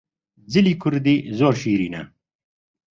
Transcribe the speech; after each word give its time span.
جلی 0.51 0.73
کوردی 0.81 1.15
زۆر 1.37 1.53
شیرینە 1.61 2.01